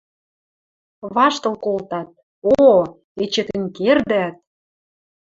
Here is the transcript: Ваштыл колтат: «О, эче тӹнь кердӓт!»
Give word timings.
Ваштыл 1.15 1.55
колтат: 1.65 2.09
«О, 2.57 2.61
эче 3.21 3.43
тӹнь 3.47 3.67
кердӓт!» 3.77 4.35